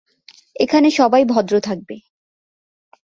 এখানে 0.55 0.87
সবাই 0.91 1.23
ভদ্র 1.25 1.53
থাকবে। 1.59 1.95